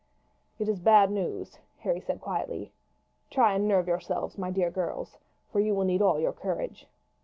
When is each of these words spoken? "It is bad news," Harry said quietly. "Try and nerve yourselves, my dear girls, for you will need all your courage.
"It 0.57 0.67
is 0.67 0.79
bad 0.79 1.11
news," 1.11 1.59
Harry 1.81 1.99
said 2.01 2.19
quietly. 2.21 2.73
"Try 3.29 3.53
and 3.53 3.67
nerve 3.67 3.87
yourselves, 3.87 4.35
my 4.35 4.49
dear 4.49 4.71
girls, 4.71 5.19
for 5.51 5.59
you 5.59 5.75
will 5.75 5.85
need 5.85 6.01
all 6.01 6.19
your 6.19 6.33
courage. 6.33 6.87